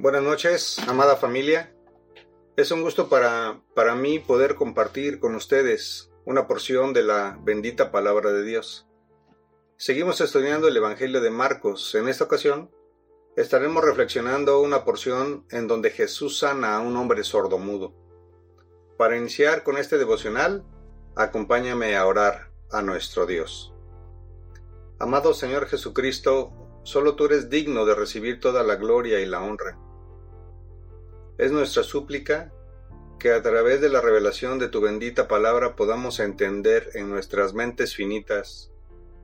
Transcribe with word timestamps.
Buenas 0.00 0.22
noches, 0.22 0.78
amada 0.88 1.16
familia. 1.16 1.74
Es 2.56 2.70
un 2.70 2.80
gusto 2.80 3.10
para, 3.10 3.60
para 3.74 3.94
mí 3.94 4.18
poder 4.18 4.54
compartir 4.54 5.20
con 5.20 5.34
ustedes 5.34 6.10
una 6.24 6.46
porción 6.46 6.94
de 6.94 7.02
la 7.02 7.38
bendita 7.42 7.92
palabra 7.92 8.32
de 8.32 8.42
Dios. 8.42 8.88
Seguimos 9.76 10.22
estudiando 10.22 10.68
el 10.68 10.76
Evangelio 10.78 11.20
de 11.20 11.28
Marcos. 11.28 11.94
En 11.94 12.08
esta 12.08 12.24
ocasión 12.24 12.70
estaremos 13.36 13.84
reflexionando 13.84 14.62
una 14.62 14.86
porción 14.86 15.44
en 15.50 15.68
donde 15.68 15.90
Jesús 15.90 16.38
sana 16.38 16.76
a 16.76 16.80
un 16.80 16.96
hombre 16.96 17.22
sordomudo. 17.22 17.92
Para 18.96 19.18
iniciar 19.18 19.64
con 19.64 19.76
este 19.76 19.98
devocional, 19.98 20.64
acompáñame 21.14 21.94
a 21.94 22.06
orar 22.06 22.50
a 22.70 22.80
nuestro 22.80 23.26
Dios. 23.26 23.74
Amado 24.98 25.34
Señor 25.34 25.66
Jesucristo, 25.66 26.54
solo 26.84 27.16
tú 27.16 27.26
eres 27.26 27.50
digno 27.50 27.84
de 27.84 27.94
recibir 27.94 28.40
toda 28.40 28.62
la 28.62 28.76
gloria 28.76 29.20
y 29.20 29.26
la 29.26 29.42
honra. 29.42 29.78
Es 31.40 31.52
nuestra 31.52 31.84
súplica 31.84 32.52
que 33.18 33.32
a 33.32 33.40
través 33.40 33.80
de 33.80 33.88
la 33.88 34.02
revelación 34.02 34.58
de 34.58 34.68
tu 34.68 34.82
bendita 34.82 35.26
palabra 35.26 35.74
podamos 35.74 36.20
entender 36.20 36.90
en 36.92 37.08
nuestras 37.08 37.54
mentes 37.54 37.96
finitas 37.96 38.70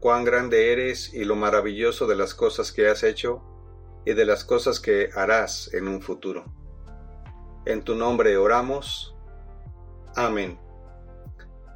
cuán 0.00 0.24
grande 0.24 0.72
eres 0.72 1.12
y 1.12 1.26
lo 1.26 1.36
maravilloso 1.36 2.06
de 2.06 2.16
las 2.16 2.32
cosas 2.32 2.72
que 2.72 2.88
has 2.88 3.02
hecho 3.02 3.42
y 4.06 4.14
de 4.14 4.24
las 4.24 4.44
cosas 4.46 4.80
que 4.80 5.10
harás 5.14 5.74
en 5.74 5.88
un 5.88 6.00
futuro. 6.00 6.46
En 7.66 7.82
tu 7.82 7.94
nombre 7.94 8.38
oramos. 8.38 9.14
Amén. 10.14 10.58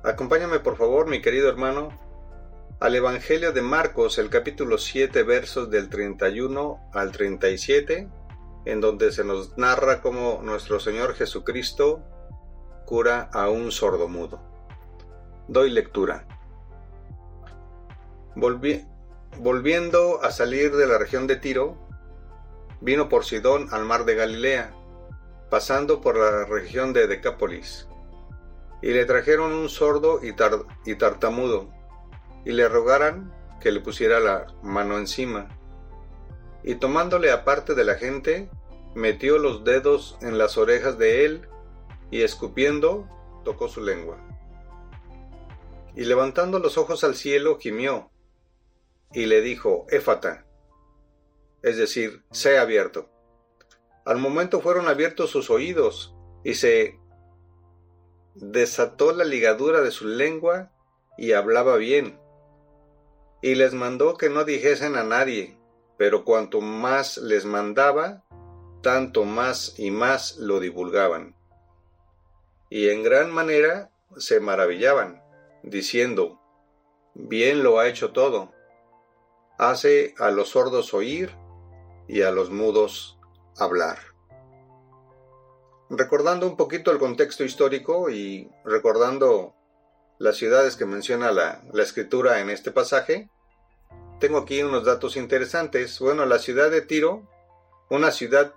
Acompáñame 0.05 0.61
por 0.61 0.79
favor, 0.79 1.07
mi 1.07 1.21
querido 1.21 1.51
hermano, 1.51 1.91
al 2.81 2.95
Evangelio 2.95 3.53
de 3.53 3.61
Marcos, 3.61 4.17
el 4.17 4.31
capítulo 4.31 4.79
7, 4.79 5.23
versos 5.23 5.69
del 5.69 5.91
31 5.91 6.81
al 6.95 7.13
37 7.13 8.09
en 8.65 8.81
donde 8.81 9.13
se 9.13 9.25
nos 9.25 9.57
narra 9.57 10.01
cómo 10.01 10.41
nuestro 10.43 10.81
Señor 10.81 11.15
Jesucristo 11.15 12.03
cura 12.87 13.31
a 13.33 13.49
un 13.49 13.73
sordomudo. 13.73 14.41
Doy 15.49 15.71
lectura. 15.71 16.27
volviendo 18.35 20.23
a 20.23 20.31
salir 20.31 20.75
de 20.77 20.87
la 20.87 20.99
región 20.99 21.27
de 21.27 21.37
Tiro, 21.37 21.77
vino 22.81 23.09
por 23.09 23.25
Sidón 23.25 23.69
al 23.73 23.85
mar 23.85 24.05
de 24.05 24.15
Galilea, 24.15 24.75
pasando 25.51 26.01
por 26.01 26.17
la 26.17 26.45
región 26.45 26.93
de 26.93 27.07
Decápolis, 27.07 27.89
y 28.83 28.93
le 28.93 29.05
trajeron 29.05 29.53
un 29.53 29.69
sordo 29.69 30.21
y, 30.23 30.35
y 30.91 30.95
tartamudo, 30.95 31.71
y 32.45 32.53
le 32.53 32.69
rogaran 32.69 33.33
que 33.61 33.71
le 33.71 33.81
pusiera 33.81 34.21
la 34.21 34.47
mano 34.63 34.97
encima 34.99 35.60
y 36.63 36.77
tomándole 36.77 37.31
aparte 37.33 37.75
de 37.75 37.85
la 37.85 37.95
gente, 37.95 38.51
metió 38.95 39.39
los 39.39 39.65
dedos 39.65 40.19
en 40.21 40.39
las 40.39 40.59
orejas 40.59 40.99
de 40.99 41.25
él 41.25 41.49
y 42.11 42.23
escupiendo 42.23 43.09
tocó 43.45 43.69
su 43.69 43.81
lengua. 43.81 44.19
Y 45.97 46.05
levantando 46.05 46.59
los 46.59 46.79
ojos 46.79 47.05
al 47.05 47.15
cielo 47.15 47.59
gimió 47.59 48.11
y 49.13 49.27
le 49.27 49.41
dijo, 49.41 49.87
Éfata, 49.91 50.47
es 51.63 51.77
decir, 51.77 52.25
sé 52.31 52.59
abierto. 52.59 53.09
Al 54.05 54.19
momento 54.19 54.61
fueron 54.61 54.89
abiertos 54.89 55.31
sus 55.31 55.51
oídos 55.51 56.15
y 56.43 56.55
se 56.55 56.99
desató 58.35 59.13
la 59.13 59.25
ligadura 59.25 59.81
de 59.81 59.91
su 59.91 60.07
lengua 60.07 60.73
y 61.19 61.33
hablaba 61.33 61.77
bien. 61.77 62.19
Y 63.43 63.55
les 63.55 63.75
mandó 63.75 64.17
que 64.17 64.31
no 64.31 64.45
dijesen 64.45 64.97
a 64.97 65.05
nadie, 65.05 65.60
pero 66.01 66.25
cuanto 66.25 66.63
más 66.63 67.19
les 67.19 67.45
mandaba, 67.45 68.25
tanto 68.81 69.25
más 69.25 69.79
y 69.79 69.91
más 69.91 70.39
lo 70.39 70.59
divulgaban. 70.59 71.37
Y 72.71 72.89
en 72.89 73.03
gran 73.03 73.31
manera 73.31 73.91
se 74.17 74.41
maravillaban, 74.41 75.23
diciendo, 75.63 76.41
bien 77.13 77.63
lo 77.63 77.79
ha 77.79 77.87
hecho 77.87 78.13
todo, 78.13 78.51
hace 79.59 80.15
a 80.19 80.31
los 80.31 80.49
sordos 80.49 80.95
oír 80.95 81.37
y 82.09 82.23
a 82.23 82.31
los 82.31 82.49
mudos 82.49 83.19
hablar. 83.59 83.99
Recordando 85.91 86.47
un 86.47 86.57
poquito 86.57 86.93
el 86.93 86.99
contexto 86.99 87.45
histórico 87.45 88.09
y 88.09 88.51
recordando 88.65 89.55
las 90.17 90.39
ciudades 90.39 90.77
que 90.77 90.87
menciona 90.87 91.31
la, 91.31 91.63
la 91.75 91.83
escritura 91.83 92.41
en 92.41 92.49
este 92.49 92.71
pasaje, 92.71 93.29
tengo 94.21 94.39
aquí 94.39 94.63
unos 94.63 94.85
datos 94.85 95.17
interesantes. 95.17 95.99
Bueno, 95.99 96.27
la 96.27 96.39
ciudad 96.39 96.71
de 96.71 96.83
Tiro, 96.83 97.23
una 97.89 98.13
ciudad 98.13 98.55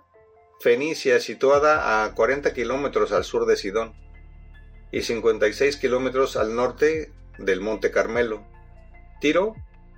fenicia 0.60 1.18
situada 1.20 2.04
a 2.04 2.14
40 2.14 2.52
kilómetros 2.52 3.12
al 3.12 3.24
sur 3.24 3.46
de 3.46 3.56
Sidón 3.56 3.94
y 4.92 5.02
56 5.02 5.76
kilómetros 5.78 6.36
al 6.36 6.54
norte 6.54 7.12
del 7.38 7.60
Monte 7.60 7.90
Carmelo. 7.90 8.46
Tiro 9.20 9.54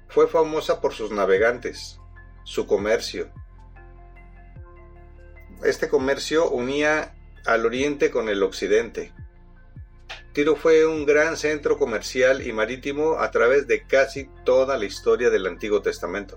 fue 0.08 0.28
famosa 0.28 0.80
por 0.80 0.94
sus 0.94 1.10
navegantes, 1.10 1.98
su 2.44 2.66
comercio. 2.66 3.30
Este 5.64 5.88
comercio 5.88 6.48
unía 6.48 7.14
al 7.44 7.66
oriente 7.66 8.10
con 8.10 8.28
el 8.28 8.42
occidente. 8.42 9.12
Tiro 10.36 10.54
fue 10.54 10.84
un 10.84 11.06
gran 11.06 11.38
centro 11.38 11.78
comercial 11.78 12.46
y 12.46 12.52
marítimo 12.52 13.20
a 13.20 13.30
través 13.30 13.66
de 13.66 13.86
casi 13.86 14.28
toda 14.44 14.76
la 14.76 14.84
historia 14.84 15.30
del 15.30 15.46
Antiguo 15.46 15.80
Testamento. 15.80 16.36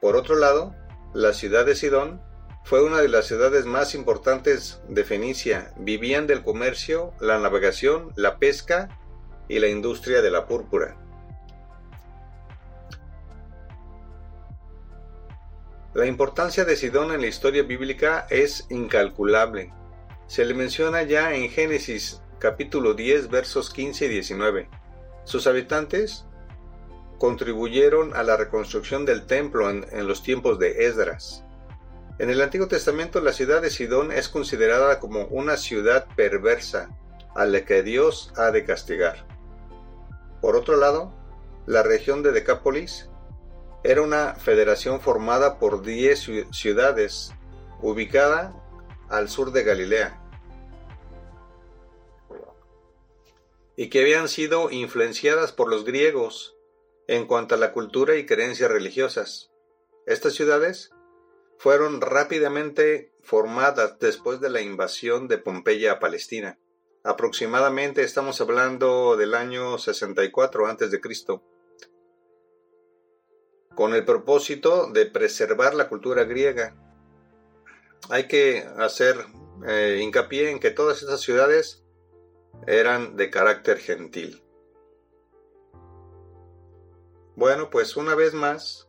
Por 0.00 0.14
otro 0.14 0.36
lado, 0.36 0.72
la 1.12 1.32
ciudad 1.32 1.66
de 1.66 1.74
Sidón 1.74 2.22
fue 2.62 2.84
una 2.84 3.00
de 3.00 3.08
las 3.08 3.26
ciudades 3.26 3.66
más 3.66 3.96
importantes 3.96 4.80
de 4.88 5.02
Fenicia. 5.02 5.74
Vivían 5.76 6.28
del 6.28 6.44
comercio, 6.44 7.14
la 7.18 7.40
navegación, 7.40 8.12
la 8.14 8.38
pesca 8.38 8.96
y 9.48 9.58
la 9.58 9.66
industria 9.66 10.22
de 10.22 10.30
la 10.30 10.46
púrpura. 10.46 10.96
La 15.94 16.06
importancia 16.06 16.64
de 16.64 16.76
Sidón 16.76 17.10
en 17.10 17.22
la 17.22 17.26
historia 17.26 17.64
bíblica 17.64 18.28
es 18.30 18.68
incalculable. 18.70 19.72
Se 20.30 20.44
le 20.44 20.54
menciona 20.54 21.02
ya 21.02 21.34
en 21.34 21.50
Génesis 21.50 22.22
capítulo 22.38 22.94
10 22.94 23.30
versos 23.30 23.68
15 23.70 24.04
y 24.04 24.08
19. 24.10 24.70
Sus 25.24 25.48
habitantes 25.48 26.24
contribuyeron 27.18 28.14
a 28.14 28.22
la 28.22 28.36
reconstrucción 28.36 29.04
del 29.04 29.26
templo 29.26 29.68
en, 29.68 30.06
los 30.06 30.22
tiempos 30.22 30.60
de 30.60 30.86
Esdras. 30.86 31.42
En 32.20 32.30
el 32.30 32.40
Antiguo 32.42 32.68
Testamento 32.68 33.20
la 33.20 33.32
ciudad 33.32 33.60
de 33.60 33.70
Sidón 33.70 34.12
es 34.12 34.28
considerada 34.28 35.00
como 35.00 35.24
una 35.24 35.56
ciudad 35.56 36.06
perversa 36.14 36.96
a 37.34 37.44
la 37.44 37.64
que 37.64 37.82
Dios 37.82 38.32
ha 38.36 38.52
de 38.52 38.64
castigar. 38.64 39.26
Por 40.40 40.54
otro 40.54 40.76
lado, 40.76 41.12
la 41.66 41.82
región 41.82 42.22
de 42.22 42.30
Decápolis 42.30 43.10
era 43.82 44.00
una 44.00 44.36
federación 44.36 45.00
formada 45.00 45.58
por 45.58 45.82
10 45.82 46.46
ciudades 46.52 47.34
ubicada 47.82 48.54
al 49.08 49.28
sur 49.28 49.50
de 49.50 49.64
Galilea, 49.64 50.19
y 53.80 53.88
que 53.88 54.02
habían 54.02 54.28
sido 54.28 54.70
influenciadas 54.70 55.52
por 55.52 55.70
los 55.70 55.86
griegos 55.86 56.54
en 57.08 57.26
cuanto 57.26 57.54
a 57.54 57.58
la 57.58 57.72
cultura 57.72 58.16
y 58.16 58.26
creencias 58.26 58.70
religiosas. 58.70 59.50
Estas 60.04 60.34
ciudades 60.34 60.90
fueron 61.56 62.02
rápidamente 62.02 63.10
formadas 63.22 63.98
después 63.98 64.38
de 64.38 64.50
la 64.50 64.60
invasión 64.60 65.28
de 65.28 65.38
Pompeya 65.38 65.92
a 65.92 65.98
Palestina. 65.98 66.58
Aproximadamente 67.04 68.02
estamos 68.02 68.38
hablando 68.42 69.16
del 69.16 69.34
año 69.34 69.78
64 69.78 70.66
a.C., 70.66 71.00
con 73.74 73.94
el 73.94 74.04
propósito 74.04 74.90
de 74.92 75.06
preservar 75.06 75.72
la 75.72 75.88
cultura 75.88 76.24
griega. 76.24 76.76
Hay 78.10 78.28
que 78.28 78.62
hacer 78.76 79.16
eh, 79.66 80.00
hincapié 80.02 80.50
en 80.50 80.60
que 80.60 80.70
todas 80.70 81.00
estas 81.00 81.22
ciudades 81.22 81.82
eran 82.66 83.16
de 83.16 83.30
carácter 83.30 83.78
gentil. 83.78 84.42
Bueno, 87.36 87.70
pues 87.70 87.96
una 87.96 88.14
vez 88.14 88.34
más, 88.34 88.88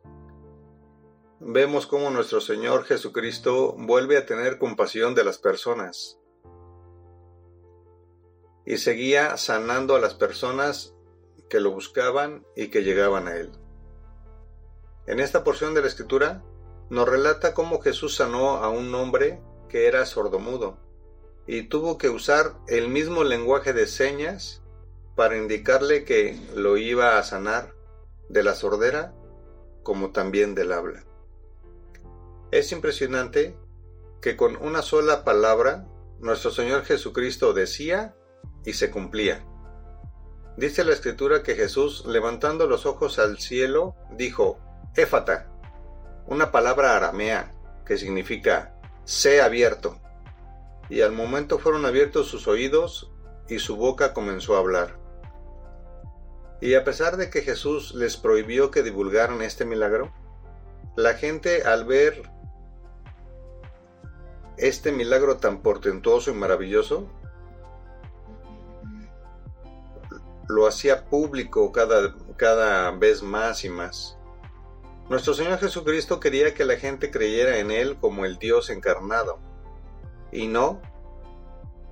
vemos 1.40 1.88
cómo 1.88 2.10
nuestro 2.10 2.42
Señor 2.42 2.84
Jesucristo 2.84 3.76
vuelve 3.78 4.18
a 4.18 4.26
tener 4.26 4.58
compasión 4.58 5.16
de 5.16 5.24
las 5.24 5.38
personas 5.38 6.20
y 8.66 8.78
seguía 8.78 9.38
sanando 9.38 9.96
a 9.96 10.00
las 10.00 10.14
personas 10.14 10.94
que 11.50 11.60
lo 11.60 11.72
buscaban 11.72 12.46
y 12.56 12.68
que 12.68 12.84
llegaban 12.84 13.28
a 13.28 13.36
Él. 13.36 13.52
En 15.08 15.20
esta 15.20 15.44
porción 15.44 15.74
de 15.74 15.82
la 15.82 15.88
Escritura 15.88 16.44
nos 16.90 17.08
relata 17.08 17.54
cómo 17.54 17.80
Jesús 17.80 18.16
sanó 18.16 18.58
a 18.58 18.70
un 18.70 18.94
hombre 18.94 19.42
que 19.70 19.88
era 19.88 20.06
sordomudo 20.06 20.78
y 21.48 21.64
tuvo 21.64 21.98
que 21.98 22.10
usar 22.10 22.54
el 22.68 22.88
mismo 22.88 23.24
lenguaje 23.24 23.74
de 23.74 23.88
señas 23.88 24.62
para 25.16 25.38
indicarle 25.38 26.06
que 26.06 26.40
lo 26.56 26.78
iba 26.78 27.18
a 27.18 27.24
sanar 27.24 27.74
de 28.30 28.44
la 28.44 28.56
sordera 28.56 29.14
como 29.84 30.12
también 30.12 30.56
del 30.56 30.72
habla. 30.72 31.04
Es 32.52 32.72
impresionante 32.72 33.56
que 34.22 34.38
con 34.38 34.56
una 34.58 34.82
sola 34.82 35.24
palabra 35.24 35.88
nuestro 36.20 36.52
Señor 36.52 36.84
Jesucristo 36.84 37.54
decía 37.54 38.16
y 38.66 38.74
se 38.74 38.92
cumplía. 38.92 39.46
Dice 40.58 40.84
la 40.84 40.94
escritura 40.94 41.44
que 41.44 41.56
Jesús, 41.56 42.06
levantando 42.06 42.68
los 42.68 42.86
ojos 42.86 43.20
al 43.20 43.40
cielo, 43.40 43.96
dijo, 44.12 44.60
Éfata, 44.96 45.50
una 46.28 46.52
palabra 46.52 46.96
aramea 46.96 47.54
que 47.86 47.98
significa 47.98 48.76
sé 49.06 49.42
abierto. 49.42 50.01
Y 50.92 51.02
al 51.04 51.14
momento 51.14 51.58
fueron 51.58 51.86
abiertos 51.86 52.28
sus 52.28 52.50
oídos 52.50 53.10
y 53.48 53.60
su 53.60 53.78
boca 53.78 54.14
comenzó 54.14 54.58
a 54.58 54.60
hablar. 54.60 55.00
Y 56.60 56.74
a 56.74 56.84
pesar 56.84 57.16
de 57.16 57.30
que 57.30 57.44
Jesús 57.44 57.96
les 57.96 58.18
prohibió 58.18 58.72
que 58.72 58.84
divulgaran 58.84 59.42
este 59.42 59.64
milagro, 59.64 60.14
la 60.98 61.14
gente 61.14 61.64
al 61.64 61.86
ver 61.86 62.30
este 64.58 64.92
milagro 64.92 65.38
tan 65.38 65.62
portentoso 65.62 66.30
y 66.30 66.34
maravilloso, 66.34 67.10
lo 70.50 70.68
hacía 70.68 71.06
público 71.06 71.72
cada, 71.72 72.14
cada 72.36 72.92
vez 72.92 73.24
más 73.24 73.64
y 73.64 73.70
más. 73.70 74.18
Nuestro 75.08 75.34
Señor 75.34 75.58
Jesucristo 75.58 76.20
quería 76.20 76.54
que 76.54 76.66
la 76.66 76.76
gente 76.76 77.12
creyera 77.12 77.60
en 77.60 77.72
Él 77.72 77.96
como 77.96 78.26
el 78.26 78.38
Dios 78.40 78.70
encarnado, 78.70 79.40
y 80.32 80.48
no 80.48 80.82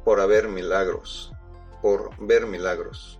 por 0.03 0.19
haber 0.19 0.47
milagros, 0.47 1.31
por 1.81 2.15
ver 2.25 2.47
milagros. 2.47 3.19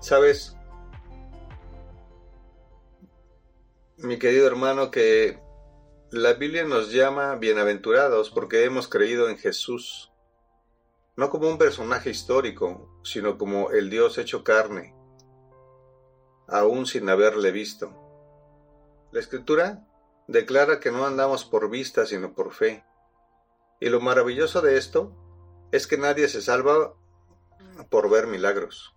¿Sabes? 0.00 0.56
Mi 3.96 4.18
querido 4.18 4.46
hermano, 4.46 4.90
que 4.90 5.40
la 6.10 6.34
Biblia 6.34 6.64
nos 6.64 6.92
llama 6.92 7.34
bienaventurados 7.34 8.30
porque 8.30 8.64
hemos 8.64 8.86
creído 8.86 9.28
en 9.28 9.36
Jesús, 9.36 10.12
no 11.16 11.30
como 11.30 11.48
un 11.48 11.58
personaje 11.58 12.10
histórico, 12.10 13.00
sino 13.02 13.38
como 13.38 13.70
el 13.70 13.90
Dios 13.90 14.18
hecho 14.18 14.44
carne, 14.44 14.94
aún 16.46 16.86
sin 16.86 17.08
haberle 17.08 17.50
visto. 17.50 17.92
La 19.10 19.20
Escritura 19.20 19.87
declara 20.28 20.78
que 20.78 20.92
no 20.92 21.04
andamos 21.04 21.44
por 21.44 21.68
vista, 21.68 22.06
sino 22.06 22.34
por 22.34 22.52
fe. 22.52 22.84
Y 23.80 23.88
lo 23.88 24.00
maravilloso 24.00 24.60
de 24.60 24.78
esto 24.78 25.12
es 25.72 25.86
que 25.86 25.98
nadie 25.98 26.28
se 26.28 26.40
salva 26.40 26.94
por 27.90 28.08
ver 28.08 28.28
milagros, 28.28 28.94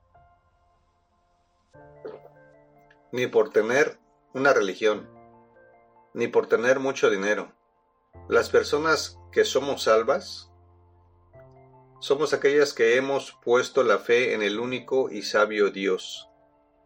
ni 3.11 3.27
por 3.27 3.49
tener 3.49 3.99
una 4.33 4.53
religión 4.53 5.09
ni 6.13 6.27
por 6.27 6.47
tener 6.47 6.79
mucho 6.79 7.09
dinero. 7.09 7.53
Las 8.27 8.49
personas 8.49 9.17
que 9.31 9.45
somos 9.45 9.83
salvas 9.83 10.51
somos 11.99 12.33
aquellas 12.33 12.73
que 12.73 12.97
hemos 12.97 13.37
puesto 13.43 13.83
la 13.83 13.99
fe 13.99 14.33
en 14.33 14.41
el 14.41 14.59
único 14.59 15.09
y 15.09 15.21
sabio 15.21 15.69
Dios, 15.69 16.29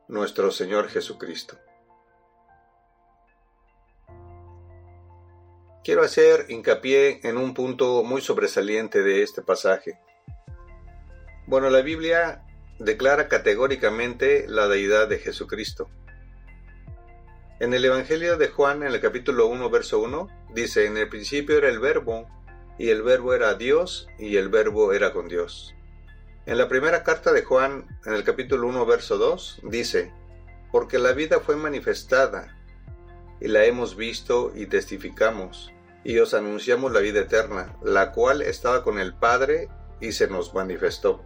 nuestro 0.08 0.52
Señor 0.52 0.90
Jesucristo. 0.90 1.58
Quiero 5.86 6.02
hacer 6.02 6.48
hincapié 6.50 7.20
en 7.22 7.38
un 7.38 7.54
punto 7.54 8.04
muy 8.04 8.20
sobresaliente 8.20 9.04
de 9.04 9.22
este 9.22 9.44
pasaje. 9.44 10.00
Bueno, 11.46 11.70
la 11.70 11.84
Biblia 11.84 12.42
declara 12.80 13.28
categóricamente 13.28 14.48
la 14.48 14.68
deidad 14.68 15.08
de 15.08 15.20
Jesucristo. 15.20 15.88
En 17.60 17.76
el 17.76 17.86
Evangelio 17.86 18.36
de 18.36 18.48
Juan, 18.48 18.82
en 18.82 18.96
el 18.96 19.00
capítulo 19.00 19.46
1, 19.46 19.70
verso 19.70 20.00
1, 20.00 20.28
dice, 20.56 20.88
en 20.88 20.98
el 20.98 21.08
principio 21.08 21.56
era 21.56 21.70
el 21.70 21.78
verbo, 21.78 22.28
y 22.80 22.90
el 22.90 23.04
verbo 23.04 23.36
era 23.36 23.54
Dios, 23.54 24.08
y 24.18 24.38
el 24.38 24.50
verbo 24.50 24.92
era 24.92 25.14
con 25.14 25.28
Dios. 25.28 25.76
En 26.48 26.58
la 26.58 26.68
primera 26.68 27.04
carta 27.04 27.32
de 27.32 27.44
Juan, 27.44 27.86
en 28.08 28.14
el 28.14 28.24
capítulo 28.24 28.68
1, 28.70 28.88
verso 28.88 29.20
2, 29.20 29.62
dice, 29.66 30.12
porque 30.72 30.98
la 30.98 31.12
vida 31.12 31.42
fue 31.42 31.56
manifestada, 31.56 32.55
y 33.40 33.48
la 33.48 33.66
hemos 33.66 33.96
visto 33.96 34.52
y 34.56 34.68
testificamos, 34.68 35.74
y 36.04 36.20
os 36.20 36.34
anunciamos 36.34 36.92
la 36.92 37.00
vida 37.00 37.22
eterna, 37.22 37.78
la 37.84 38.12
cual 38.12 38.42
estaba 38.42 38.84
con 38.84 39.00
el 39.00 39.14
Padre 39.14 39.70
y 40.00 40.12
se 40.12 40.28
nos 40.28 40.54
manifestó. 40.54 41.24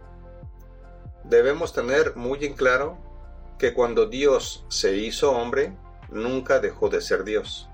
Debemos 1.24 1.72
tener 1.72 2.16
muy 2.16 2.44
en 2.44 2.54
claro 2.54 2.98
que 3.58 3.74
cuando 3.74 4.06
Dios 4.06 4.64
se 4.68 4.96
hizo 4.96 5.32
hombre, 5.32 5.76
nunca 6.08 6.60
dejó 6.60 6.88
de 6.88 7.00
ser 7.00 7.24
Dios, 7.24 7.68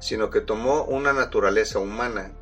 sino 0.00 0.30
que 0.30 0.40
tomó 0.40 0.84
una 0.84 1.12
naturaleza 1.12 1.78
humana, 1.78 2.32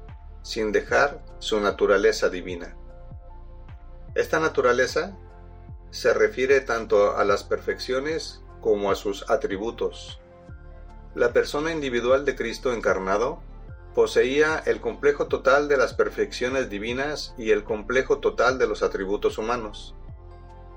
sin 0.43 0.71
dejar 0.71 1.25
su 1.41 1.61
naturaleza 1.61 2.29
divina. 2.29 2.77
Esta 4.15 4.39
naturaleza 4.39 5.17
se 5.91 6.15
refiere 6.15 6.61
tanto 6.61 7.17
a 7.17 7.25
las 7.25 7.43
perfecciones 7.43 8.43
como 8.61 8.91
a 8.91 8.95
sus 8.95 9.29
atributos. 9.31 10.21
La 11.17 11.33
persona 11.33 11.73
individual 11.73 12.27
de 12.27 12.37
Cristo 12.37 12.75
encarnado 12.75 13.41
poseía 13.95 14.63
el 14.67 14.83
complejo 14.83 15.29
total 15.29 15.67
de 15.67 15.79
las 15.79 15.95
perfecciones 15.95 16.69
divinas 16.69 17.35
y 17.39 17.53
el 17.53 17.65
complejo 17.65 18.19
total 18.19 18.59
de 18.59 18.67
los 18.67 18.83
atributos 18.83 19.39
humanos. 19.39 19.95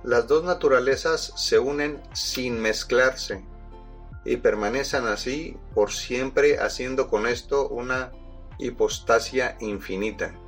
Las 0.01 0.29
dos 0.29 0.45
naturalezas 0.45 1.33
se 1.35 1.59
unen 1.59 2.01
sin 2.13 2.61
mezclarse 2.61 3.43
y 4.23 4.37
permanezcan 4.37 5.07
así 5.07 5.57
por 5.73 5.91
siempre 5.91 6.57
haciendo 6.59 7.09
con 7.09 7.27
esto 7.27 7.67
una 7.67 8.13
hipostasia 8.59 9.57
infinita. 9.59 10.39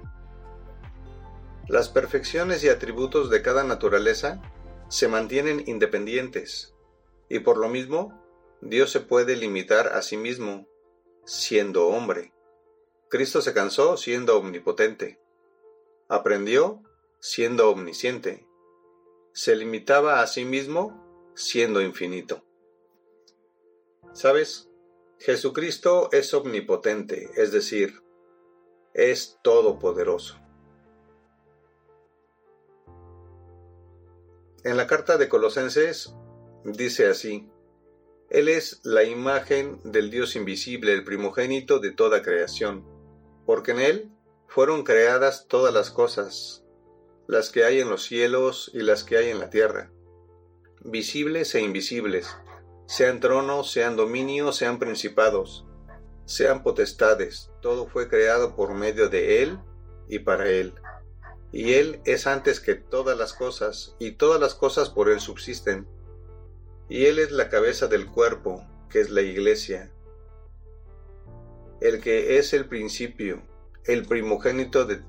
Las 1.67 1.89
perfecciones 1.89 2.63
y 2.63 2.69
atributos 2.69 3.29
de 3.29 3.41
cada 3.41 3.65
naturaleza 3.65 4.41
se 4.87 5.09
mantienen 5.09 5.65
independientes 5.67 6.73
y 7.27 7.39
por 7.39 7.57
lo 7.57 7.67
mismo 7.67 8.20
Dios 8.61 8.91
se 8.91 8.99
puede 8.99 9.35
limitar 9.35 9.87
a 9.87 10.01
sí 10.01 10.17
mismo 10.17 10.67
siendo 11.25 11.87
hombre. 11.87 12.33
Cristo 13.09 13.41
se 13.41 13.53
cansó 13.53 13.97
siendo 13.97 14.37
omnipotente. 14.37 15.19
Aprendió 16.07 16.81
siendo 17.19 17.69
omnisciente. 17.69 18.47
Se 19.33 19.55
limitaba 19.55 20.21
a 20.21 20.27
sí 20.27 20.45
mismo 20.45 21.31
siendo 21.35 21.81
infinito. 21.81 22.43
¿Sabes? 24.13 24.69
Jesucristo 25.19 26.09
es 26.11 26.33
omnipotente, 26.33 27.29
es 27.35 27.51
decir, 27.51 28.01
es 28.93 29.39
todopoderoso. 29.43 30.39
En 34.63 34.77
la 34.77 34.87
carta 34.87 35.17
de 35.17 35.29
Colosenses 35.29 36.15
dice 36.63 37.07
así, 37.07 37.50
Él 38.31 38.47
es 38.47 38.79
la 38.83 39.03
imagen 39.03 39.81
del 39.83 40.09
Dios 40.09 40.37
invisible, 40.37 40.93
el 40.93 41.03
primogénito 41.03 41.79
de 41.79 41.91
toda 41.91 42.21
creación, 42.21 42.85
porque 43.45 43.71
en 43.71 43.81
Él 43.81 44.11
fueron 44.47 44.85
creadas 44.85 45.47
todas 45.49 45.73
las 45.73 45.91
cosas, 45.91 46.63
las 47.27 47.49
que 47.49 47.65
hay 47.65 47.81
en 47.81 47.89
los 47.89 48.03
cielos 48.03 48.71
y 48.73 48.83
las 48.83 49.03
que 49.03 49.17
hay 49.17 49.31
en 49.31 49.39
la 49.39 49.49
tierra, 49.49 49.91
visibles 50.85 51.53
e 51.55 51.61
invisibles 51.61 52.29
sean 52.85 53.19
tronos, 53.19 53.69
sean 53.69 53.97
dominios, 53.97 54.55
sean 54.55 54.79
principados, 54.79 55.65
sean 56.23 56.63
potestades, 56.63 57.51
todo 57.61 57.87
fue 57.87 58.07
creado 58.07 58.55
por 58.55 58.73
medio 58.73 59.09
de 59.09 59.43
Él 59.43 59.59
y 60.07 60.19
para 60.19 60.49
Él. 60.49 60.73
Y 61.51 61.73
Él 61.73 61.99
es 62.05 62.27
antes 62.27 62.61
que 62.61 62.75
todas 62.75 63.17
las 63.17 63.33
cosas, 63.33 63.97
y 63.99 64.11
todas 64.11 64.39
las 64.39 64.55
cosas 64.55 64.89
por 64.89 65.09
Él 65.09 65.19
subsisten. 65.19 65.85
Y 66.91 67.05
Él 67.05 67.17
es 67.17 67.31
la 67.31 67.49
cabeza 67.49 67.87
del 67.87 68.05
cuerpo, 68.05 68.63
que 68.89 68.99
es 68.99 69.09
la 69.09 69.21
iglesia. 69.21 69.91
El 71.79 72.01
que 72.01 72.37
es 72.37 72.53
el 72.53 72.67
principio, 72.67 73.41
el 73.85 74.05
primogénito 74.05 74.85
de, 74.85 75.01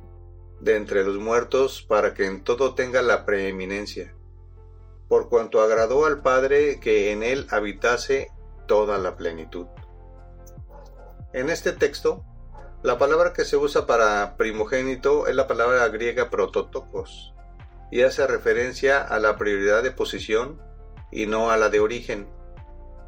de 0.61 0.77
entre 0.77 1.05
los 1.05 1.19
muertos, 1.19 1.83
para 1.83 2.15
que 2.15 2.25
en 2.25 2.43
todo 2.43 2.75
tenga 2.75 3.03
la 3.03 3.27
preeminencia 3.27 4.15
por 5.13 5.29
cuanto 5.29 5.61
agradó 5.61 6.07
al 6.07 6.23
Padre 6.23 6.81
que 6.81 7.13
en 7.13 7.23
él 7.23 7.47
habitase 7.51 8.31
toda 8.67 8.97
la 8.97 9.15
plenitud. 9.19 9.67
En 11.35 11.51
este 11.51 11.73
texto, 11.73 12.25
la 12.83 12.97
palabra 12.97 13.35
que 13.35 13.45
se 13.45 13.59
usa 13.59 13.87
para 13.87 14.39
primogénito 14.39 15.27
es 15.27 15.37
la 15.37 15.47
palabra 15.47 15.87
griega 15.89 16.31
prototokos 16.31 17.35
y 17.91 18.01
hace 18.01 18.27
referencia 18.27 19.03
a 19.03 19.19
la 19.19 19.37
prioridad 19.37 19.83
de 19.83 19.91
posición 19.91 20.63
y 21.13 21.27
no 21.27 21.51
a 21.51 21.57
la 21.57 21.69
de 21.69 21.79
origen. 21.79 22.27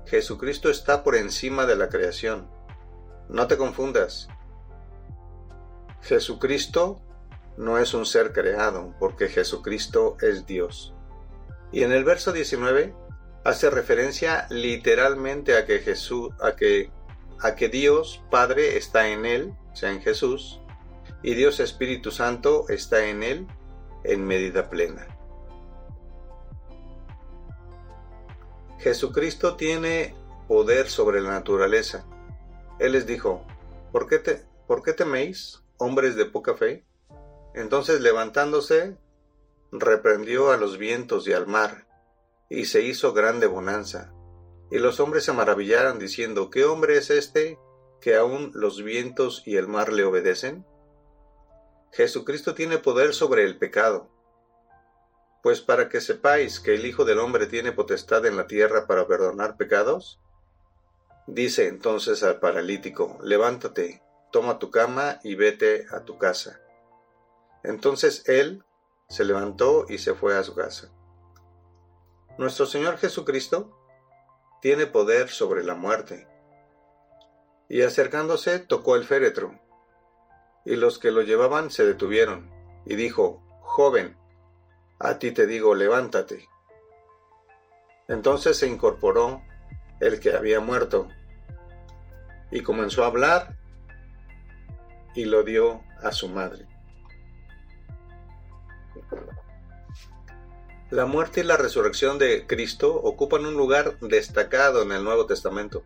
Jesucristo 0.07 0.71
está 0.71 1.03
por 1.03 1.17
encima 1.17 1.67
de 1.67 1.75
la 1.75 1.89
creación. 1.89 2.49
No 3.29 3.47
te 3.49 3.57
confundas. 3.57 4.29
Jesucristo 6.03 7.01
no 7.57 7.79
es 7.79 7.95
un 7.95 8.05
ser 8.05 8.33
creado, 8.33 8.95
porque 9.01 9.29
Jesucristo 9.29 10.17
es 10.21 10.47
Dios. 10.47 10.95
Y 11.73 11.83
en 11.83 11.93
el 11.93 12.05
verso 12.05 12.33
19 12.33 12.95
hace 13.45 13.71
referencia 13.71 14.47
literalmente 14.51 15.57
a 15.57 15.65
que 15.67 15.79
Jesús, 15.81 16.31
a 16.41 16.55
a 17.41 17.55
Dios 17.69 18.23
Padre 18.31 18.77
está 18.77 19.09
en 19.09 19.27
él, 19.27 19.55
sea, 19.75 19.91
en 19.91 20.03
Jesús, 20.03 20.61
y 21.23 21.35
Dios 21.35 21.61
Espíritu 21.61 22.11
Santo 22.11 22.67
está 22.69 23.07
en 23.07 23.23
él 23.23 23.47
en 24.05 24.25
medida 24.25 24.69
plena. 24.69 25.14
Jesucristo 28.85 29.57
tiene 29.57 30.15
poder 30.47 30.91
sobre 30.91 31.23
la 31.23 31.31
naturaleza. 31.31 32.07
Él 32.79 32.93
les 32.93 33.07
dijo, 33.07 33.43
¿por 33.93 34.07
qué, 34.07 34.19
te, 34.19 34.45
¿por 34.67 34.83
qué 34.83 34.93
teméis, 34.93 35.63
hombres 35.79 36.17
de 36.17 36.27
poca 36.27 36.53
fe? 36.55 36.85
Entonces 37.55 38.03
levantándose, 38.03 38.99
reprendió 39.73 40.51
a 40.53 40.59
los 40.59 40.77
vientos 40.77 41.27
y 41.27 41.33
al 41.33 41.47
mar, 41.47 41.87
y 42.51 42.67
se 42.67 42.83
hizo 42.83 43.15
grande 43.15 43.47
bonanza. 43.47 44.13
Y 44.71 44.77
los 44.77 45.01
hombres 45.01 45.25
se 45.25 45.33
maravillaron 45.33 45.99
diciendo, 45.99 46.51
¿qué 46.51 46.67
hombre 46.67 46.99
es 46.99 47.09
este 47.09 47.59
que 48.03 48.17
aún 48.17 48.51
los 48.53 48.85
vientos 48.85 49.43
y 49.47 49.57
el 49.57 49.67
mar 49.67 49.95
le 49.95 50.05
obedecen? 50.05 50.67
Jesucristo 51.91 52.55
tiene 52.55 52.77
poder 52.77 53.15
sobre 53.15 53.45
el 53.45 53.57
pecado. 53.57 54.11
Pues 55.45 55.61
para 55.61 55.91
que 55.91 56.01
sepáis 56.01 56.59
que 56.59 56.75
el 56.75 56.87
Hijo 56.87 57.05
del 57.05 57.19
Hombre 57.19 57.47
tiene 57.47 57.71
potestad 57.71 58.25
en 58.25 58.39
la 58.39 58.47
tierra 58.47 58.87
para 58.87 59.07
perdonar 59.07 59.59
pecados, 59.59 60.19
dice 61.27 61.69
entonces 61.69 62.23
al 62.23 62.41
paralítico, 62.41 63.19
levántate, 63.23 64.03
toma 64.33 64.59
tu 64.59 64.71
cama 64.71 65.21
y 65.23 65.35
vete 65.35 65.85
a 65.91 66.01
tu 66.01 66.17
casa. 66.17 66.63
Entonces 67.63 68.27
él 68.27 68.65
se 69.11 69.27
levantó 69.27 69.85
y 69.87 69.99
se 69.99 70.15
fue 70.15 70.35
a 70.35 70.43
su 70.43 70.55
casa. 70.55 70.91
Nuestro 72.39 72.65
Señor 72.65 72.97
Jesucristo 72.97 73.79
tiene 74.63 74.87
poder 74.87 75.29
sobre 75.29 75.63
la 75.63 75.75
muerte. 75.75 76.27
Y 77.69 77.83
acercándose 77.83 78.61
tocó 78.61 78.97
el 78.97 79.05
féretro, 79.05 79.61
y 80.65 80.77
los 80.77 80.99
que 80.99 81.11
lo 81.11 81.21
llevaban 81.21 81.71
se 81.71 81.85
detuvieron, 81.85 82.51
y 82.87 82.95
dijo, 82.95 83.43
Joven, 83.61 84.24
a 85.05 85.19
ti 85.19 85.33
te 85.33 85.47
digo, 85.47 85.75
levántate. 85.75 86.49
Entonces 88.09 88.57
se 88.57 88.67
incorporó 88.67 89.43
el 90.01 90.19
que 90.19 90.33
había 90.33 90.61
muerto, 90.61 91.09
y 92.51 92.63
comenzó 92.63 93.05
a 93.05 93.09
hablar, 93.09 93.57
y 95.15 95.27
lo 95.27 95.43
dio 95.43 95.83
a 96.03 96.11
su 96.11 96.29
madre. 96.29 96.67
La 100.91 101.07
muerte 101.07 101.41
y 101.41 101.45
la 101.45 101.57
resurrección 101.57 102.19
de 102.19 102.47
Cristo 102.47 102.95
ocupan 102.95 103.45
un 103.45 103.55
lugar 103.55 103.99
destacado 104.01 104.83
en 104.83 104.93
el 104.93 105.05
Nuevo 105.05 105.27
Testamento. 105.27 105.85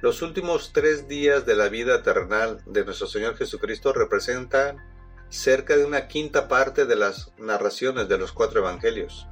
Los 0.00 0.22
últimos 0.22 0.72
tres 0.72 1.06
días 1.06 1.44
de 1.44 1.54
la 1.54 1.68
vida 1.68 2.02
terrenal 2.02 2.62
de 2.66 2.84
nuestro 2.84 3.06
Señor 3.06 3.36
Jesucristo 3.36 3.92
representan 3.92 4.91
cerca 5.32 5.78
de 5.78 5.86
una 5.86 6.08
quinta 6.08 6.46
parte 6.46 6.84
de 6.84 6.94
las 6.94 7.32
narraciones 7.38 8.06
de 8.06 8.18
los 8.18 8.32
cuatro 8.32 8.60
evangelios. 8.60 9.26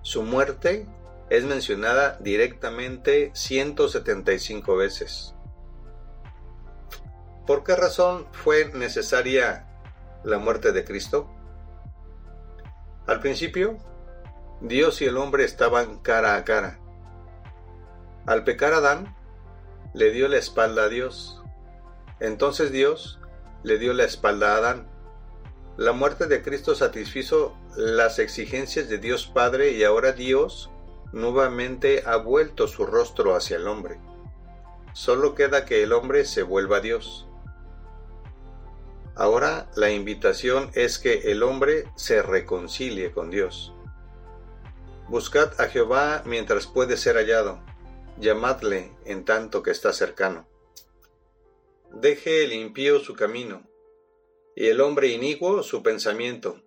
Su 0.00 0.22
muerte 0.22 0.86
es 1.28 1.44
mencionada 1.44 2.16
directamente 2.20 3.30
175 3.34 4.76
veces. 4.76 5.34
¿Por 7.46 7.62
qué 7.62 7.76
razón 7.76 8.26
fue 8.32 8.72
necesaria 8.72 9.68
la 10.24 10.38
muerte 10.38 10.72
de 10.72 10.82
Cristo? 10.82 11.30
Al 13.06 13.20
principio, 13.20 13.76
Dios 14.62 15.02
y 15.02 15.04
el 15.04 15.18
hombre 15.18 15.44
estaban 15.44 15.98
cara 15.98 16.36
a 16.36 16.44
cara. 16.44 16.78
Al 18.24 18.44
pecar 18.44 18.72
Adán, 18.72 19.14
le 19.92 20.10
dio 20.10 20.26
la 20.26 20.38
espalda 20.38 20.84
a 20.84 20.88
Dios. 20.88 21.42
Entonces 22.18 22.72
Dios 22.72 23.19
le 23.62 23.78
dio 23.78 23.92
la 23.92 24.04
espalda 24.04 24.54
a 24.54 24.56
Adán. 24.58 24.88
La 25.76 25.92
muerte 25.92 26.26
de 26.26 26.42
Cristo 26.42 26.74
satisfizo 26.74 27.56
las 27.76 28.18
exigencias 28.18 28.88
de 28.88 28.98
Dios 28.98 29.26
Padre 29.26 29.72
y 29.72 29.84
ahora 29.84 30.12
Dios 30.12 30.70
nuevamente 31.12 32.02
ha 32.06 32.16
vuelto 32.16 32.68
su 32.68 32.86
rostro 32.86 33.34
hacia 33.34 33.56
el 33.56 33.66
hombre. 33.66 33.98
Solo 34.92 35.34
queda 35.34 35.64
que 35.64 35.82
el 35.82 35.92
hombre 35.92 36.24
se 36.24 36.42
vuelva 36.42 36.78
a 36.78 36.80
Dios. 36.80 37.26
Ahora 39.14 39.70
la 39.76 39.90
invitación 39.90 40.70
es 40.74 40.98
que 40.98 41.30
el 41.30 41.42
hombre 41.42 41.84
se 41.96 42.22
reconcilie 42.22 43.12
con 43.12 43.30
Dios. 43.30 43.74
Buscad 45.08 45.60
a 45.60 45.66
Jehová 45.66 46.22
mientras 46.24 46.66
puede 46.66 46.96
ser 46.96 47.16
hallado, 47.16 47.60
llamadle 48.18 48.92
en 49.04 49.24
tanto 49.24 49.62
que 49.62 49.72
está 49.72 49.92
cercano. 49.92 50.49
Deje 51.94 52.44
el 52.44 52.52
impío 52.52 53.00
su 53.00 53.14
camino, 53.14 53.68
y 54.54 54.68
el 54.68 54.80
hombre 54.80 55.08
inicuo 55.08 55.62
su 55.62 55.82
pensamiento, 55.82 56.62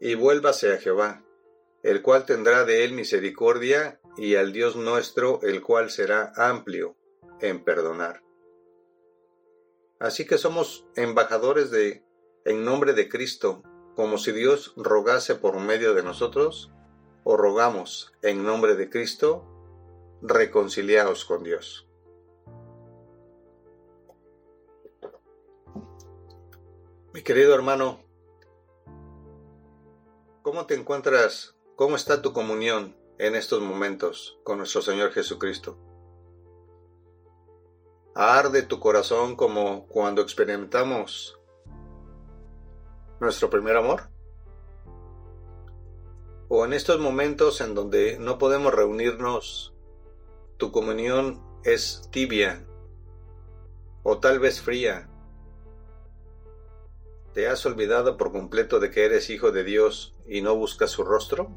y 0.00 0.14
vuélvase 0.14 0.72
a 0.72 0.78
Jehová, 0.78 1.24
el 1.82 2.02
cual 2.02 2.24
tendrá 2.24 2.64
de 2.64 2.84
él 2.84 2.92
misericordia, 2.92 4.00
y 4.16 4.34
al 4.34 4.52
Dios 4.52 4.76
nuestro, 4.76 5.40
el 5.42 5.62
cual 5.62 5.90
será 5.90 6.32
amplio 6.36 6.96
en 7.40 7.62
perdonar. 7.62 8.22
Así 9.98 10.26
que 10.26 10.38
somos 10.38 10.86
embajadores 10.96 11.70
de 11.70 12.02
en 12.44 12.64
nombre 12.64 12.94
de 12.94 13.08
Cristo, 13.08 13.62
como 13.94 14.16
si 14.18 14.32
Dios 14.32 14.72
rogase 14.76 15.34
por 15.34 15.58
medio 15.58 15.94
de 15.94 16.02
nosotros, 16.02 16.70
o 17.24 17.36
rogamos 17.36 18.14
en 18.22 18.44
nombre 18.44 18.76
de 18.76 18.88
Cristo, 18.88 19.44
reconciliaos 20.22 21.24
con 21.24 21.42
Dios. 21.42 21.87
Mi 27.18 27.24
querido 27.24 27.52
hermano, 27.52 27.98
¿cómo 30.42 30.66
te 30.66 30.76
encuentras? 30.76 31.56
¿Cómo 31.74 31.96
está 31.96 32.22
tu 32.22 32.32
comunión 32.32 32.96
en 33.18 33.34
estos 33.34 33.60
momentos 33.60 34.38
con 34.44 34.58
nuestro 34.58 34.82
Señor 34.82 35.10
Jesucristo? 35.10 35.76
arde 38.14 38.62
tu 38.62 38.78
corazón 38.78 39.34
como 39.34 39.88
cuando 39.88 40.22
experimentamos 40.22 41.40
nuestro 43.18 43.50
primer 43.50 43.76
amor? 43.76 44.02
¿O 46.46 46.64
en 46.64 46.72
estos 46.72 47.00
momentos 47.00 47.60
en 47.60 47.74
donde 47.74 48.16
no 48.20 48.38
podemos 48.38 48.72
reunirnos, 48.72 49.74
tu 50.56 50.70
comunión 50.70 51.42
es 51.64 52.08
tibia 52.12 52.64
o 54.04 54.18
tal 54.18 54.38
vez 54.38 54.60
fría? 54.60 55.10
¿Te 57.38 57.46
has 57.46 57.64
olvidado 57.66 58.16
por 58.16 58.32
completo 58.32 58.80
de 58.80 58.90
que 58.90 59.04
eres 59.04 59.30
hijo 59.30 59.52
de 59.52 59.62
Dios 59.62 60.12
y 60.26 60.42
no 60.42 60.56
buscas 60.56 60.90
su 60.90 61.04
rostro? 61.04 61.52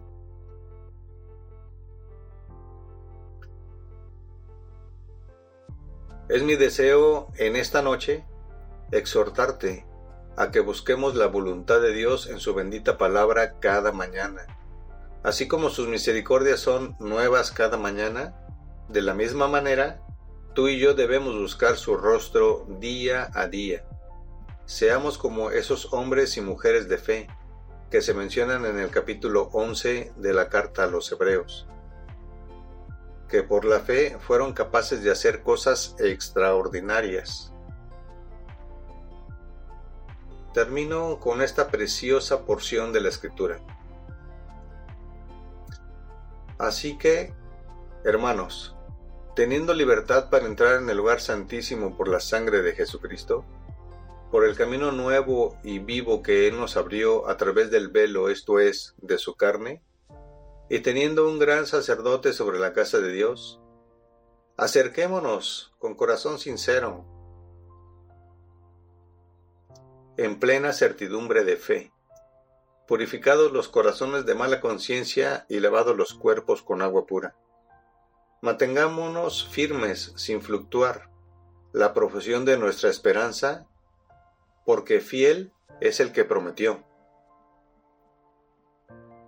Es 6.29 6.43
mi 6.43 6.55
deseo 6.55 7.29
en 7.35 7.55
esta 7.55 7.81
noche 7.81 8.23
exhortarte 8.91 9.87
a 10.37 10.51
que 10.51 10.59
busquemos 10.59 11.15
la 11.15 11.25
voluntad 11.25 11.81
de 11.81 11.95
Dios 11.95 12.27
en 12.27 12.39
su 12.39 12.53
bendita 12.53 12.99
palabra 12.99 13.59
cada 13.59 13.91
mañana. 13.91 14.45
Así 15.23 15.47
como 15.47 15.71
sus 15.71 15.87
misericordias 15.87 16.59
son 16.59 16.95
nuevas 16.99 17.49
cada 17.51 17.77
mañana, 17.77 18.35
de 18.87 19.01
la 19.01 19.15
misma 19.15 19.47
manera, 19.47 19.99
tú 20.53 20.67
y 20.67 20.77
yo 20.77 20.93
debemos 20.93 21.35
buscar 21.35 21.75
su 21.75 21.97
rostro 21.97 22.67
día 22.79 23.31
a 23.33 23.47
día. 23.47 23.90
Seamos 24.71 25.17
como 25.17 25.51
esos 25.51 25.91
hombres 25.91 26.37
y 26.37 26.41
mujeres 26.41 26.87
de 26.87 26.97
fe 26.97 27.27
que 27.89 28.01
se 28.01 28.13
mencionan 28.13 28.65
en 28.65 28.79
el 28.79 28.89
capítulo 28.89 29.49
11 29.51 30.13
de 30.15 30.33
la 30.33 30.47
carta 30.47 30.85
a 30.85 30.87
los 30.87 31.11
Hebreos 31.11 31.67
que 33.27 33.43
por 33.43 33.65
la 33.65 33.81
fe 33.81 34.17
fueron 34.21 34.53
capaces 34.53 35.03
de 35.03 35.11
hacer 35.11 35.43
cosas 35.43 35.97
extraordinarias. 35.99 37.51
Termino 40.53 41.19
con 41.19 41.41
esta 41.41 41.67
preciosa 41.67 42.45
porción 42.45 42.93
de 42.93 43.01
la 43.01 43.09
escritura. 43.09 43.59
Así 46.57 46.97
que, 46.97 47.33
hermanos, 48.05 48.77
teniendo 49.35 49.73
libertad 49.73 50.29
para 50.29 50.45
entrar 50.45 50.81
en 50.81 50.89
el 50.89 50.95
lugar 50.95 51.19
santísimo 51.19 51.97
por 51.97 52.07
la 52.07 52.21
sangre 52.21 52.61
de 52.61 52.73
Jesucristo, 52.73 53.43
por 54.31 54.45
el 54.45 54.55
camino 54.55 54.93
nuevo 54.93 55.57
y 55.61 55.79
vivo 55.79 56.23
que 56.23 56.47
Él 56.47 56.57
nos 56.57 56.77
abrió 56.77 57.27
a 57.27 57.35
través 57.35 57.69
del 57.69 57.89
velo, 57.89 58.29
esto 58.29 58.59
es, 58.59 58.95
de 59.01 59.17
su 59.17 59.35
carne, 59.35 59.83
y 60.69 60.79
teniendo 60.79 61.27
un 61.27 61.37
gran 61.37 61.67
sacerdote 61.67 62.31
sobre 62.31 62.57
la 62.57 62.71
casa 62.71 62.99
de 62.99 63.11
Dios, 63.11 63.59
acerquémonos 64.55 65.73
con 65.79 65.95
corazón 65.95 66.39
sincero, 66.39 67.05
en 70.15 70.39
plena 70.39 70.71
certidumbre 70.71 71.43
de 71.43 71.57
fe, 71.57 71.91
purificados 72.87 73.51
los 73.51 73.67
corazones 73.67 74.25
de 74.25 74.35
mala 74.35 74.61
conciencia 74.61 75.45
y 75.49 75.59
lavados 75.59 75.97
los 75.97 76.13
cuerpos 76.13 76.61
con 76.61 76.81
agua 76.81 77.05
pura. 77.05 77.35
Mantengámonos 78.41 79.47
firmes 79.49 80.13
sin 80.15 80.41
fluctuar 80.41 81.09
la 81.73 81.93
profesión 81.93 82.45
de 82.45 82.57
nuestra 82.57 82.89
esperanza, 82.89 83.67
porque 84.65 84.99
fiel 84.99 85.53
es 85.79 85.99
el 85.99 86.11
que 86.11 86.25
prometió. 86.25 86.83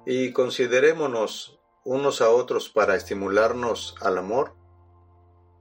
Y 0.05 0.33
considerémonos 0.33 1.59
unos 1.85 2.21
a 2.21 2.29
otros 2.29 2.69
para 2.69 2.95
estimularnos 2.95 3.95
al 4.01 4.17
amor 4.17 4.55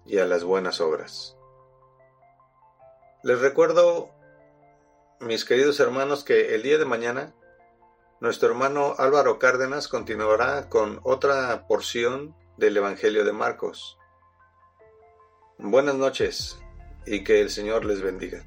y 0.04 0.18
a 0.18 0.26
las 0.26 0.44
buenas 0.44 0.80
obras. 0.80 1.36
Les 3.22 3.40
recuerdo, 3.40 4.10
mis 5.20 5.44
queridos 5.44 5.78
hermanos, 5.80 6.24
que 6.24 6.54
el 6.54 6.62
día 6.62 6.78
de 6.78 6.84
mañana 6.84 7.34
nuestro 8.22 8.48
hermano 8.50 8.94
Álvaro 8.98 9.40
Cárdenas 9.40 9.88
continuará 9.88 10.68
con 10.68 11.00
otra 11.02 11.66
porción 11.66 12.36
del 12.56 12.76
Evangelio 12.76 13.24
de 13.24 13.32
Marcos. 13.32 13.98
Buenas 15.58 15.96
noches 15.96 16.58
y 17.04 17.24
que 17.24 17.40
el 17.40 17.50
Señor 17.50 17.84
les 17.84 18.00
bendiga. 18.00 18.44